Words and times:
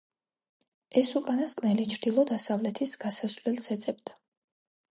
ეს 1.01 1.11
უკანასკნელი 1.19 1.85
ჩრდილო-დასავლეთის 1.93 2.97
გასასვლელს 3.05 3.71
ეძებდა. 3.77 4.21